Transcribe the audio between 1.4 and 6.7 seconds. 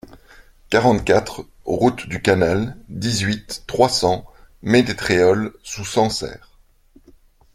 route du Canal, dix-huit, trois cents, Ménétréol-sous-Sancerre